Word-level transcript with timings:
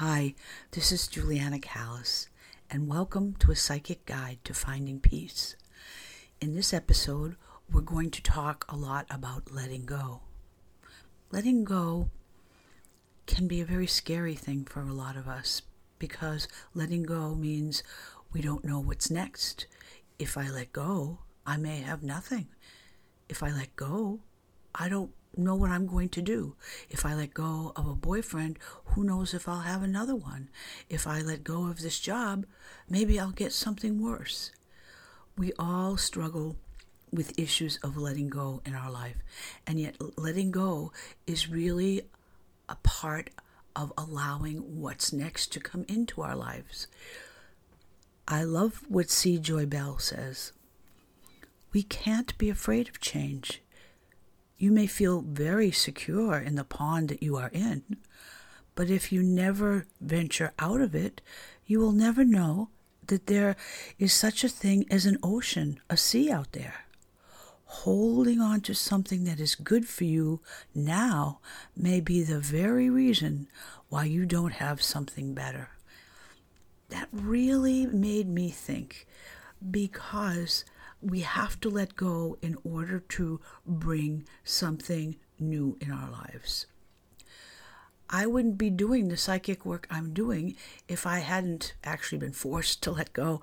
Hi, 0.00 0.36
this 0.70 0.92
is 0.92 1.08
Juliana 1.08 1.58
Kallas, 1.58 2.28
and 2.70 2.86
welcome 2.86 3.34
to 3.40 3.50
a 3.50 3.56
psychic 3.56 4.06
guide 4.06 4.38
to 4.44 4.54
finding 4.54 5.00
peace. 5.00 5.56
In 6.40 6.54
this 6.54 6.72
episode, 6.72 7.34
we're 7.68 7.80
going 7.80 8.12
to 8.12 8.22
talk 8.22 8.64
a 8.68 8.76
lot 8.76 9.06
about 9.10 9.50
letting 9.50 9.86
go. 9.86 10.20
Letting 11.32 11.64
go 11.64 12.10
can 13.26 13.48
be 13.48 13.60
a 13.60 13.64
very 13.64 13.88
scary 13.88 14.36
thing 14.36 14.64
for 14.64 14.82
a 14.82 14.92
lot 14.92 15.16
of 15.16 15.26
us 15.26 15.62
because 15.98 16.46
letting 16.74 17.02
go 17.02 17.34
means 17.34 17.82
we 18.32 18.40
don't 18.40 18.64
know 18.64 18.78
what's 18.78 19.10
next. 19.10 19.66
If 20.16 20.38
I 20.38 20.48
let 20.48 20.72
go, 20.72 21.18
I 21.44 21.56
may 21.56 21.80
have 21.80 22.04
nothing. 22.04 22.46
If 23.28 23.42
I 23.42 23.50
let 23.50 23.74
go, 23.74 24.20
I 24.72 24.88
don't 24.88 25.10
know 25.38 25.54
what 25.54 25.70
I'm 25.70 25.86
going 25.86 26.08
to 26.10 26.22
do. 26.22 26.56
If 26.90 27.06
I 27.06 27.14
let 27.14 27.34
go 27.34 27.72
of 27.76 27.86
a 27.86 27.94
boyfriend, 27.94 28.58
who 28.86 29.04
knows 29.04 29.34
if 29.34 29.48
I'll 29.48 29.60
have 29.60 29.82
another 29.82 30.16
one? 30.16 30.48
If 30.88 31.06
I 31.06 31.20
let 31.20 31.44
go 31.44 31.66
of 31.66 31.80
this 31.80 32.00
job, 32.00 32.46
maybe 32.88 33.18
I'll 33.18 33.30
get 33.30 33.52
something 33.52 34.02
worse. 34.02 34.50
We 35.36 35.52
all 35.58 35.96
struggle 35.96 36.56
with 37.10 37.38
issues 37.38 37.78
of 37.82 37.96
letting 37.96 38.28
go 38.28 38.60
in 38.66 38.74
our 38.74 38.90
life, 38.90 39.16
and 39.66 39.80
yet 39.80 39.96
letting 40.16 40.50
go 40.50 40.92
is 41.26 41.48
really 41.48 42.02
a 42.68 42.76
part 42.76 43.30
of 43.74 43.92
allowing 43.96 44.80
what's 44.80 45.12
next 45.12 45.52
to 45.52 45.60
come 45.60 45.84
into 45.88 46.20
our 46.20 46.36
lives. 46.36 46.88
I 48.26 48.42
love 48.42 48.82
what 48.88 49.08
C. 49.08 49.38
Joy 49.38 49.64
Bell 49.64 49.98
says. 49.98 50.52
We 51.72 51.82
can't 51.82 52.36
be 52.36 52.50
afraid 52.50 52.88
of 52.88 53.00
change. 53.00 53.62
You 54.58 54.72
may 54.72 54.86
feel 54.86 55.20
very 55.20 55.70
secure 55.70 56.36
in 56.38 56.56
the 56.56 56.64
pond 56.64 57.08
that 57.10 57.22
you 57.22 57.36
are 57.36 57.50
in, 57.52 57.84
but 58.74 58.90
if 58.90 59.12
you 59.12 59.22
never 59.22 59.86
venture 60.00 60.52
out 60.58 60.80
of 60.80 60.94
it, 60.96 61.20
you 61.64 61.78
will 61.78 61.92
never 61.92 62.24
know 62.24 62.68
that 63.06 63.26
there 63.26 63.56
is 63.98 64.12
such 64.12 64.42
a 64.42 64.48
thing 64.48 64.84
as 64.90 65.06
an 65.06 65.18
ocean, 65.22 65.80
a 65.88 65.96
sea 65.96 66.30
out 66.30 66.52
there. 66.52 66.86
Holding 67.66 68.40
on 68.40 68.60
to 68.62 68.74
something 68.74 69.24
that 69.24 69.38
is 69.38 69.54
good 69.54 69.86
for 69.86 70.04
you 70.04 70.40
now 70.74 71.38
may 71.76 72.00
be 72.00 72.22
the 72.22 72.40
very 72.40 72.90
reason 72.90 73.46
why 73.88 74.04
you 74.04 74.26
don't 74.26 74.54
have 74.54 74.82
something 74.82 75.34
better. 75.34 75.70
That 76.88 77.08
really 77.12 77.86
made 77.86 78.28
me 78.28 78.50
think 78.50 79.06
because 79.70 80.64
we 81.00 81.20
have 81.20 81.60
to 81.60 81.70
let 81.70 81.96
go 81.96 82.36
in 82.42 82.56
order 82.64 82.98
to 83.00 83.40
bring 83.66 84.26
something 84.44 85.16
new 85.38 85.76
in 85.80 85.90
our 85.90 86.10
lives. 86.10 86.66
I 88.10 88.26
wouldn't 88.26 88.56
be 88.56 88.70
doing 88.70 89.08
the 89.08 89.16
psychic 89.16 89.66
work 89.66 89.86
I'm 89.90 90.14
doing 90.14 90.56
if 90.88 91.06
I 91.06 91.18
hadn't 91.18 91.74
actually 91.84 92.18
been 92.18 92.32
forced 92.32 92.82
to 92.84 92.92
let 92.92 93.12
go 93.12 93.42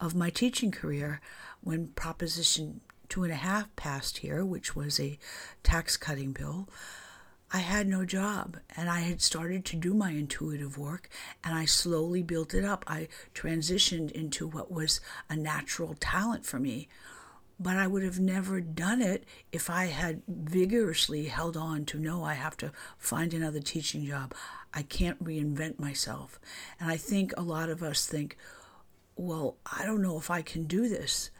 of 0.00 0.14
my 0.14 0.30
teaching 0.30 0.70
career 0.70 1.20
when 1.60 1.88
Proposition 1.88 2.80
Two 3.08 3.22
and 3.22 3.32
a 3.32 3.36
Half 3.36 3.74
passed 3.76 4.18
here, 4.18 4.44
which 4.44 4.74
was 4.74 4.98
a 4.98 5.18
tax 5.62 5.96
cutting 5.96 6.32
bill. 6.32 6.68
I 7.52 7.58
had 7.58 7.86
no 7.86 8.04
job 8.04 8.56
and 8.74 8.90
I 8.90 9.00
had 9.00 9.22
started 9.22 9.64
to 9.66 9.76
do 9.76 9.94
my 9.94 10.10
intuitive 10.10 10.76
work 10.76 11.08
and 11.44 11.54
I 11.54 11.64
slowly 11.64 12.22
built 12.22 12.54
it 12.54 12.64
up. 12.64 12.84
I 12.88 13.08
transitioned 13.34 14.10
into 14.10 14.46
what 14.46 14.70
was 14.70 15.00
a 15.30 15.36
natural 15.36 15.94
talent 16.00 16.44
for 16.44 16.58
me. 16.58 16.88
But 17.58 17.76
I 17.76 17.86
would 17.86 18.02
have 18.02 18.20
never 18.20 18.60
done 18.60 19.00
it 19.00 19.24
if 19.50 19.70
I 19.70 19.86
had 19.86 20.20
vigorously 20.28 21.26
held 21.26 21.56
on 21.56 21.86
to 21.86 21.98
no, 21.98 22.22
I 22.22 22.34
have 22.34 22.56
to 22.58 22.70
find 22.98 23.32
another 23.32 23.60
teaching 23.60 24.04
job. 24.04 24.34
I 24.74 24.82
can't 24.82 25.22
reinvent 25.24 25.78
myself. 25.78 26.38
And 26.78 26.90
I 26.90 26.98
think 26.98 27.32
a 27.36 27.42
lot 27.42 27.70
of 27.70 27.82
us 27.82 28.04
think, 28.04 28.36
well, 29.14 29.56
I 29.64 29.86
don't 29.86 30.02
know 30.02 30.18
if 30.18 30.30
I 30.30 30.42
can 30.42 30.64
do 30.64 30.86
this. 30.86 31.30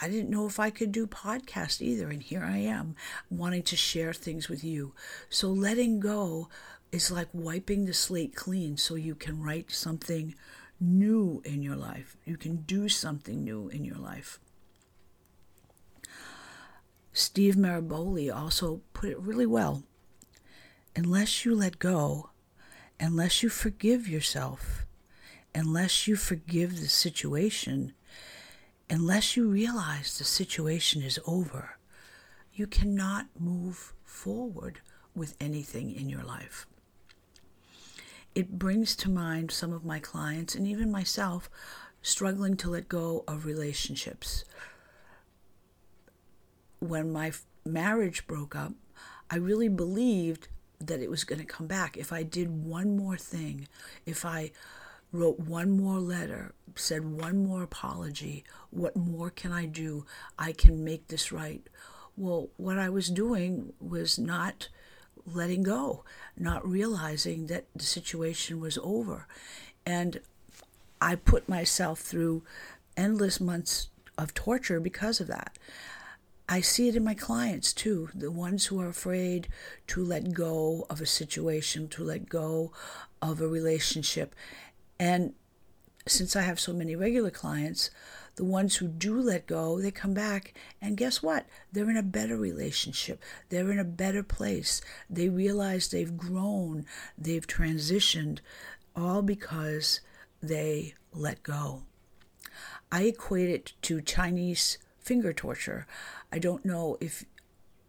I 0.00 0.08
didn't 0.08 0.30
know 0.30 0.46
if 0.46 0.60
I 0.60 0.70
could 0.70 0.92
do 0.92 1.06
podcast 1.06 1.80
either, 1.80 2.08
and 2.08 2.22
here 2.22 2.44
I 2.44 2.58
am 2.58 2.96
wanting 3.30 3.62
to 3.64 3.76
share 3.76 4.12
things 4.12 4.48
with 4.48 4.62
you. 4.62 4.92
So 5.30 5.48
letting 5.48 6.00
go 6.00 6.48
is 6.92 7.10
like 7.10 7.28
wiping 7.32 7.86
the 7.86 7.94
slate 7.94 8.34
clean 8.34 8.76
so 8.76 8.94
you 8.94 9.14
can 9.14 9.42
write 9.42 9.70
something 9.70 10.34
new 10.78 11.40
in 11.44 11.62
your 11.62 11.76
life. 11.76 12.16
You 12.24 12.36
can 12.36 12.56
do 12.56 12.88
something 12.88 13.42
new 13.42 13.68
in 13.68 13.84
your 13.84 13.96
life. 13.96 14.38
Steve 17.12 17.54
Maraboli 17.54 18.34
also 18.34 18.82
put 18.92 19.08
it 19.08 19.18
really 19.18 19.46
well. 19.46 19.84
Unless 20.94 21.44
you 21.44 21.54
let 21.54 21.78
go, 21.78 22.30
unless 23.00 23.42
you 23.42 23.48
forgive 23.48 24.06
yourself, 24.06 24.84
unless 25.54 26.06
you 26.06 26.16
forgive 26.16 26.80
the 26.80 26.88
situation, 26.88 27.94
unless 28.88 29.36
you 29.36 29.48
realize 29.48 30.18
the 30.18 30.24
situation 30.24 31.02
is 31.02 31.18
over, 31.26 31.78
you 32.52 32.66
cannot 32.66 33.26
move 33.38 33.92
forward 34.04 34.80
with 35.14 35.36
anything 35.40 35.94
in 35.94 36.08
your 36.08 36.22
life. 36.22 36.66
It 38.34 38.58
brings 38.58 38.94
to 38.96 39.10
mind 39.10 39.50
some 39.50 39.72
of 39.72 39.84
my 39.84 39.98
clients 39.98 40.54
and 40.54 40.66
even 40.66 40.90
myself 40.90 41.48
struggling 42.02 42.56
to 42.58 42.70
let 42.70 42.88
go 42.88 43.24
of 43.26 43.46
relationships. 43.46 44.44
When 46.78 47.10
my 47.12 47.32
marriage 47.64 48.26
broke 48.26 48.54
up, 48.54 48.72
I 49.30 49.36
really 49.36 49.68
believed 49.68 50.48
that 50.78 51.00
it 51.00 51.10
was 51.10 51.24
going 51.24 51.40
to 51.40 51.46
come 51.46 51.66
back. 51.66 51.96
If 51.96 52.12
I 52.12 52.22
did 52.22 52.64
one 52.64 52.96
more 52.96 53.16
thing, 53.16 53.66
if 54.04 54.24
I 54.24 54.52
wrote 55.12 55.40
one 55.40 55.70
more 55.70 55.98
letter, 55.98 56.54
said 56.74 57.04
one 57.04 57.46
more 57.46 57.62
apology. 57.62 58.44
What 58.70 58.96
more 58.96 59.30
can 59.30 59.52
I 59.52 59.66
do? 59.66 60.04
I 60.38 60.52
can 60.52 60.84
make 60.84 61.08
this 61.08 61.32
right. 61.32 61.62
Well, 62.16 62.48
what 62.56 62.78
I 62.78 62.88
was 62.88 63.08
doing 63.08 63.72
was 63.80 64.18
not 64.18 64.68
letting 65.26 65.62
go, 65.62 66.04
not 66.36 66.66
realizing 66.66 67.46
that 67.46 67.66
the 67.74 67.84
situation 67.84 68.60
was 68.60 68.78
over. 68.82 69.26
And 69.84 70.20
I 71.00 71.14
put 71.14 71.48
myself 71.48 72.00
through 72.00 72.42
endless 72.96 73.40
months 73.40 73.88
of 74.16 74.34
torture 74.34 74.80
because 74.80 75.20
of 75.20 75.26
that. 75.26 75.58
I 76.48 76.60
see 76.60 76.88
it 76.88 76.96
in 76.96 77.02
my 77.02 77.14
clients 77.14 77.72
too, 77.72 78.08
the 78.14 78.30
ones 78.30 78.66
who 78.66 78.80
are 78.80 78.88
afraid 78.88 79.48
to 79.88 80.04
let 80.04 80.32
go 80.32 80.86
of 80.88 81.00
a 81.00 81.06
situation, 81.06 81.88
to 81.88 82.04
let 82.04 82.28
go 82.28 82.72
of 83.20 83.40
a 83.40 83.48
relationship. 83.48 84.34
And 84.98 85.34
since 86.06 86.36
I 86.36 86.42
have 86.42 86.60
so 86.60 86.72
many 86.72 86.94
regular 86.94 87.30
clients, 87.30 87.90
the 88.36 88.44
ones 88.44 88.76
who 88.76 88.86
do 88.86 89.20
let 89.20 89.46
go, 89.46 89.80
they 89.80 89.90
come 89.90 90.14
back, 90.14 90.54
and 90.80 90.96
guess 90.96 91.22
what? 91.22 91.46
They're 91.72 91.90
in 91.90 91.96
a 91.96 92.02
better 92.02 92.36
relationship. 92.36 93.22
They're 93.48 93.70
in 93.70 93.78
a 93.78 93.84
better 93.84 94.22
place. 94.22 94.82
They 95.08 95.28
realize 95.28 95.88
they've 95.88 96.16
grown, 96.16 96.84
they've 97.16 97.46
transitioned, 97.46 98.40
all 98.94 99.22
because 99.22 100.00
they 100.42 100.94
let 101.12 101.42
go. 101.42 101.82
I 102.92 103.04
equate 103.04 103.48
it 103.48 103.72
to 103.82 104.00
Chinese 104.00 104.78
finger 104.98 105.32
torture. 105.32 105.86
I 106.30 106.38
don't 106.38 106.64
know 106.64 106.98
if 107.00 107.24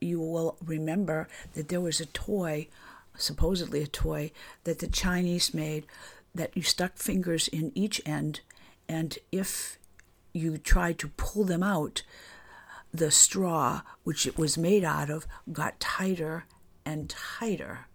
you 0.00 0.20
will 0.20 0.58
remember 0.64 1.28
that 1.54 1.68
there 1.68 1.80
was 1.80 2.00
a 2.00 2.06
toy, 2.06 2.68
supposedly 3.16 3.82
a 3.82 3.86
toy, 3.86 4.30
that 4.64 4.80
the 4.80 4.88
Chinese 4.88 5.54
made 5.54 5.86
that 6.34 6.56
you 6.56 6.62
stuck 6.62 6.96
fingers 6.96 7.48
in 7.48 7.72
each 7.74 8.00
end, 8.04 8.40
and 8.88 9.18
if 9.30 9.78
you 10.32 10.58
tried 10.58 10.98
to 10.98 11.08
pull 11.08 11.44
them 11.44 11.62
out, 11.62 12.02
the 12.92 13.10
straw, 13.10 13.82
which 14.04 14.26
it 14.26 14.38
was 14.38 14.58
made 14.58 14.84
out 14.84 15.10
of, 15.10 15.26
got 15.52 15.80
tighter 15.80 16.44
and 16.84 17.08
tighter. 17.08 17.86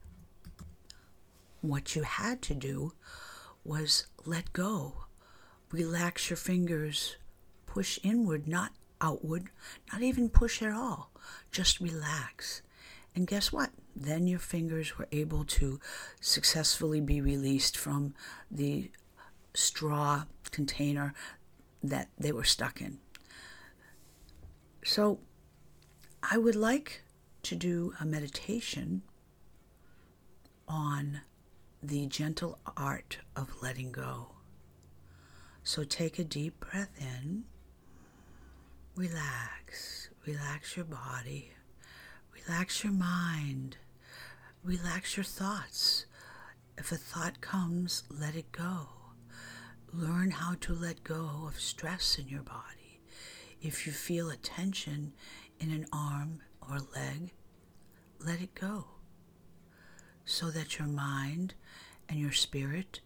What 1.61 1.95
you 1.95 2.03
had 2.03 2.41
to 2.43 2.55
do 2.55 2.93
was 3.63 4.07
let 4.25 4.53
go, 4.53 5.05
relax 5.71 6.29
your 6.29 6.37
fingers, 6.37 7.17
push 7.65 7.99
inward, 8.03 8.47
not 8.47 8.71
outward, 9.01 9.49
not 9.91 10.01
even 10.01 10.29
push 10.29 10.61
at 10.61 10.73
all, 10.73 11.11
just 11.51 11.79
relax. 11.79 12.61
And 13.15 13.27
guess 13.27 13.51
what? 13.51 13.71
Then 13.95 14.27
your 14.27 14.39
fingers 14.39 14.97
were 14.97 15.07
able 15.11 15.43
to 15.45 15.79
successfully 16.21 17.01
be 17.01 17.21
released 17.21 17.77
from 17.77 18.13
the 18.49 18.91
straw 19.53 20.23
container 20.51 21.13
that 21.83 22.09
they 22.17 22.31
were 22.31 22.43
stuck 22.43 22.81
in. 22.81 22.99
So, 24.83 25.19
I 26.23 26.37
would 26.37 26.55
like 26.55 27.03
to 27.43 27.55
do 27.55 27.93
a 27.99 28.05
meditation 28.05 29.01
on 30.67 31.21
the 31.81 32.05
gentle 32.07 32.59
art 32.77 33.19
of 33.35 33.61
letting 33.61 33.91
go. 33.91 34.31
So, 35.63 35.83
take 35.83 36.19
a 36.19 36.23
deep 36.23 36.59
breath 36.59 36.91
in, 36.99 37.43
relax, 38.95 40.09
relax 40.25 40.75
your 40.75 40.85
body 40.85 41.51
Relax 42.47 42.83
your 42.83 42.93
mind. 42.93 43.77
Relax 44.63 45.17
your 45.17 45.23
thoughts. 45.23 46.05
If 46.77 46.91
a 46.91 46.95
thought 46.95 47.41
comes, 47.41 48.03
let 48.09 48.35
it 48.35 48.51
go. 48.51 48.87
Learn 49.93 50.31
how 50.31 50.55
to 50.61 50.73
let 50.73 51.03
go 51.03 51.45
of 51.47 51.59
stress 51.59 52.17
in 52.17 52.27
your 52.27 52.43
body. 52.43 53.01
If 53.61 53.85
you 53.85 53.91
feel 53.91 54.29
a 54.29 54.37
tension 54.37 55.13
in 55.59 55.71
an 55.71 55.85
arm 55.91 56.41
or 56.61 56.77
leg, 56.95 57.33
let 58.19 58.41
it 58.41 58.55
go 58.55 58.85
so 60.25 60.51
that 60.51 60.77
your 60.77 60.87
mind 60.87 61.55
and 62.07 62.19
your 62.19 62.31
spirit 62.31 63.01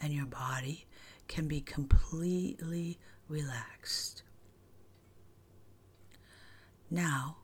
and 0.00 0.12
your 0.12 0.26
body 0.26 0.86
can 1.28 1.48
be 1.48 1.60
completely 1.60 2.98
relaxed. 3.28 4.22
Now, 6.90 7.36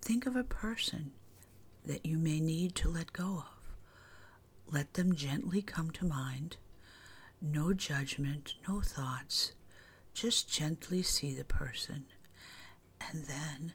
think 0.00 0.26
of 0.26 0.36
a 0.36 0.44
person 0.44 1.12
that 1.84 2.06
you 2.06 2.18
may 2.18 2.40
need 2.40 2.74
to 2.76 2.88
let 2.88 3.12
go 3.12 3.44
of. 3.46 3.72
Let 4.70 4.94
them 4.94 5.14
gently 5.14 5.62
come 5.62 5.90
to 5.92 6.04
mind. 6.04 6.56
No 7.40 7.72
judgment, 7.72 8.54
no 8.68 8.80
thoughts. 8.80 9.52
Just 10.12 10.50
gently 10.50 11.02
see 11.02 11.34
the 11.34 11.44
person. 11.44 12.06
And 13.00 13.24
then 13.24 13.74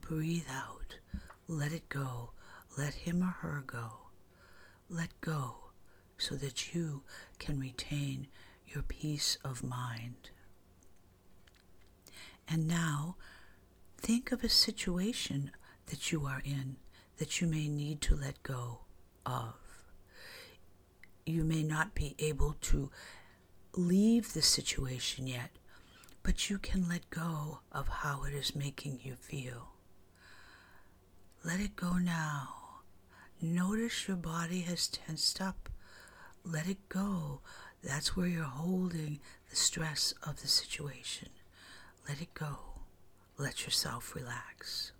breathe 0.00 0.46
out. 0.50 0.96
Let 1.46 1.72
it 1.72 1.88
go. 1.88 2.30
Let 2.76 2.94
him 2.94 3.22
or 3.22 3.36
her 3.40 3.62
go. 3.66 3.92
Let 4.88 5.20
go 5.20 5.56
so 6.18 6.34
that 6.36 6.74
you 6.74 7.02
can 7.38 7.60
retain 7.60 8.28
your 8.66 8.82
peace 8.82 9.38
of 9.44 9.62
mind. 9.62 10.30
And 12.48 12.66
now, 12.66 13.16
think 13.98 14.32
of 14.32 14.44
a 14.44 14.48
situation 14.48 15.50
that 15.86 16.12
you 16.12 16.26
are 16.26 16.42
in 16.44 16.76
that 17.18 17.40
you 17.40 17.46
may 17.46 17.68
need 17.68 18.00
to 18.02 18.14
let 18.14 18.42
go 18.42 18.80
of. 19.24 19.54
You 21.24 21.44
may 21.44 21.62
not 21.62 21.94
be 21.94 22.14
able 22.18 22.54
to 22.62 22.90
leave 23.74 24.32
the 24.32 24.42
situation 24.42 25.26
yet, 25.26 25.50
but 26.22 26.50
you 26.50 26.58
can 26.58 26.88
let 26.88 27.08
go 27.10 27.60
of 27.72 27.88
how 27.88 28.24
it 28.24 28.34
is 28.34 28.54
making 28.54 29.00
you 29.02 29.14
feel. 29.14 29.68
Let 31.44 31.60
it 31.60 31.76
go 31.76 31.94
now. 31.94 32.48
Notice 33.40 34.08
your 34.08 34.16
body 34.16 34.60
has 34.62 34.88
tensed 34.88 35.40
up. 35.40 35.68
Let 36.44 36.68
it 36.68 36.88
go. 36.88 37.40
That's 37.82 38.16
where 38.16 38.26
you're 38.26 38.44
holding 38.44 39.20
the 39.50 39.56
stress 39.56 40.14
of 40.22 40.42
the 40.42 40.48
situation. 40.48 41.28
Let 42.08 42.20
it 42.20 42.34
go. 42.34 42.75
Let 43.38 43.64
yourself 43.64 44.14
relax. 44.14 44.92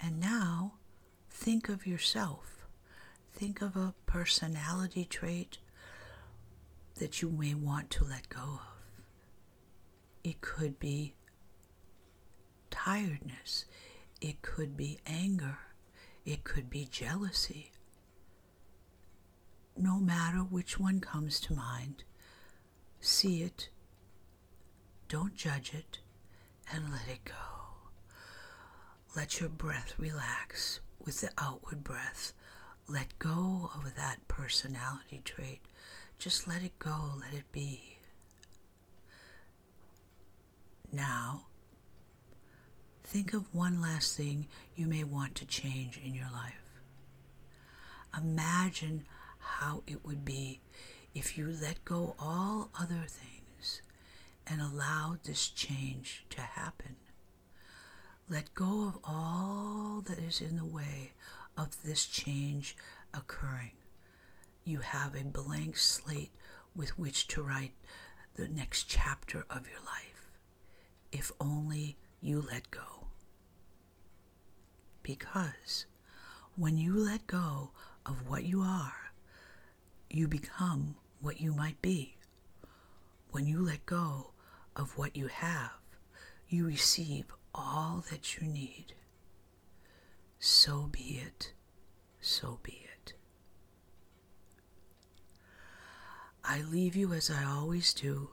And 0.00 0.18
now 0.18 0.74
think 1.30 1.68
of 1.68 1.86
yourself. 1.86 2.66
Think 3.32 3.62
of 3.62 3.76
a 3.76 3.94
personality 4.06 5.04
trait 5.04 5.58
that 6.96 7.22
you 7.22 7.30
may 7.30 7.54
want 7.54 7.90
to 7.90 8.04
let 8.04 8.28
go 8.28 8.40
of. 8.40 8.60
It 10.24 10.40
could 10.40 10.78
be 10.78 11.14
tiredness, 12.70 13.64
it 14.20 14.42
could 14.42 14.76
be 14.76 14.98
anger, 15.06 15.58
it 16.24 16.44
could 16.44 16.68
be 16.68 16.84
jealousy. 16.90 17.72
No 19.76 19.98
matter 19.98 20.38
which 20.38 20.78
one 20.78 21.00
comes 21.00 21.40
to 21.40 21.54
mind, 21.54 22.04
see 23.00 23.42
it, 23.42 23.68
don't 25.12 25.34
judge 25.34 25.74
it, 25.74 25.98
and 26.72 26.90
let 26.90 27.06
it 27.06 27.22
go. 27.22 27.34
Let 29.14 29.40
your 29.40 29.50
breath 29.50 29.92
relax 29.98 30.80
with 31.04 31.20
the 31.20 31.28
outward 31.36 31.84
breath. 31.84 32.32
Let 32.88 33.18
go 33.18 33.70
of 33.74 33.94
that 33.94 34.26
personality 34.26 35.20
trait. 35.22 35.60
Just 36.18 36.48
let 36.48 36.62
it 36.62 36.78
go, 36.78 37.12
let 37.20 37.34
it 37.34 37.52
be. 37.52 37.98
Now, 40.90 41.42
think 43.04 43.34
of 43.34 43.54
one 43.54 43.82
last 43.82 44.16
thing 44.16 44.48
you 44.74 44.86
may 44.86 45.04
want 45.04 45.34
to 45.34 45.44
change 45.44 46.00
in 46.02 46.14
your 46.14 46.30
life. 46.32 46.80
Imagine 48.16 49.04
how 49.38 49.82
it 49.86 50.06
would 50.06 50.24
be 50.24 50.62
if 51.14 51.36
you 51.36 51.54
let 51.60 51.84
go 51.84 52.16
all 52.18 52.70
other 52.80 53.04
things 53.06 53.82
and 54.46 54.60
allow 54.60 55.16
this 55.22 55.48
change 55.48 56.24
to 56.30 56.40
happen. 56.40 56.96
Let 58.28 58.54
go 58.54 58.88
of 58.88 58.98
all 59.04 60.02
that 60.06 60.18
is 60.18 60.40
in 60.40 60.56
the 60.56 60.64
way 60.64 61.12
of 61.56 61.82
this 61.82 62.06
change 62.06 62.76
occurring. 63.12 63.72
You 64.64 64.78
have 64.78 65.14
a 65.14 65.24
blank 65.24 65.76
slate 65.76 66.32
with 66.74 66.98
which 66.98 67.28
to 67.28 67.42
write 67.42 67.74
the 68.36 68.48
next 68.48 68.84
chapter 68.84 69.44
of 69.50 69.68
your 69.68 69.80
life. 69.84 70.30
If 71.10 71.30
only 71.40 71.96
you 72.20 72.40
let 72.40 72.70
go. 72.70 73.06
Because 75.02 75.86
when 76.56 76.78
you 76.78 76.96
let 76.96 77.26
go 77.26 77.70
of 78.06 78.28
what 78.28 78.44
you 78.44 78.62
are, 78.62 79.12
you 80.08 80.28
become 80.28 80.96
what 81.20 81.40
you 81.40 81.52
might 81.52 81.80
be. 81.82 82.16
When 83.30 83.46
you 83.46 83.60
let 83.60 83.84
go 83.86 84.31
of 84.76 84.96
what 84.96 85.16
you 85.16 85.26
have, 85.28 85.72
you 86.48 86.66
receive 86.66 87.26
all 87.54 88.04
that 88.10 88.36
you 88.36 88.46
need. 88.46 88.94
So 90.38 90.88
be 90.90 91.20
it, 91.24 91.52
so 92.20 92.58
be 92.62 92.84
it. 92.84 93.14
I 96.44 96.62
leave 96.62 96.96
you 96.96 97.12
as 97.12 97.30
I 97.30 97.44
always 97.44 97.94
do, 97.94 98.30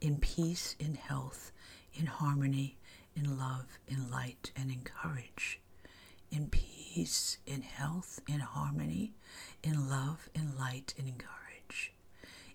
in 0.00 0.16
peace, 0.16 0.76
in 0.78 0.94
health, 0.94 1.52
in 1.92 2.06
harmony, 2.06 2.78
in 3.14 3.38
love, 3.38 3.78
in 3.86 4.10
light, 4.10 4.50
and 4.56 4.70
in 4.70 4.80
courage. 4.80 5.60
In 6.30 6.48
peace, 6.48 7.38
in 7.46 7.62
health, 7.62 8.20
in 8.26 8.40
harmony, 8.40 9.12
in 9.62 9.90
love, 9.90 10.28
in 10.34 10.56
light, 10.58 10.94
and 10.96 11.06
in 11.06 11.14
courage. 11.14 11.92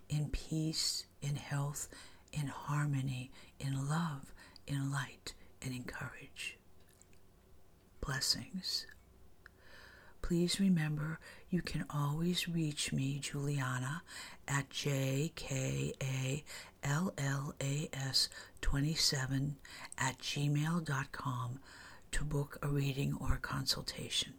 In 0.09 0.29
peace, 0.29 1.05
in 1.21 1.35
health, 1.35 1.87
in 2.35 2.47
harmony, 2.47 3.31
in 3.59 3.87
love, 3.87 4.33
in 4.67 4.91
light 4.91 5.33
and 5.61 5.73
in 5.73 5.83
courage. 5.83 6.57
Blessings. 8.01 8.85
Please 10.21 10.59
remember 10.59 11.19
you 11.49 11.61
can 11.61 11.85
always 11.89 12.49
reach 12.49 12.91
me, 12.91 13.19
Juliana, 13.19 14.01
at 14.47 14.69
jkallas27 14.69 16.41
at 19.97 20.19
gmail.com 20.19 21.59
to 22.11 22.23
book 22.23 22.57
a 22.61 22.67
reading 22.67 23.17
or 23.19 23.33
a 23.33 23.37
consultation. 23.37 24.33